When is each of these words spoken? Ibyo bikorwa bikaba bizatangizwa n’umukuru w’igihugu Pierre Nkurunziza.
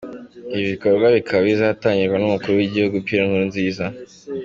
Ibyo 0.53 0.67
bikorwa 0.73 1.05
bikaba 1.15 1.39
bizatangizwa 1.47 2.15
n’umukuru 2.19 2.51
w’igihugu 2.55 3.03
Pierre 3.05 3.25
Nkurunziza. 3.27 3.85